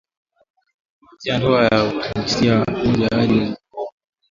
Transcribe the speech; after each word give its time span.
kuanzia 0.99 1.37
ndoa 1.37 1.69
za 1.69 1.83
watu 1.83 1.95
wa 1.97 2.09
jinsia 2.13 2.65
moja 2.85 3.07
hadi 3.11 3.33
kuwahukumu 3.69 3.87